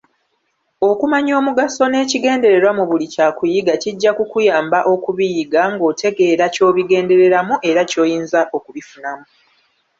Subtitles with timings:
[0.89, 9.25] Okumanya omugaso n'ekigendererwa mu buli kyakuyiga kijja kukuyamba okubiyiga ng'otegeera ky'obigendereramu era ky'oyinza okubifunamu.